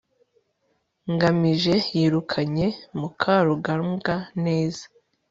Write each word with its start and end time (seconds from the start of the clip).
ngamije 1.13 1.75
yirukanye 1.97 2.67
mukarugambwa 2.99 4.15
neza 4.43 4.83